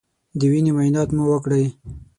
[0.39, 1.63] د وینې معاینات مو وکړی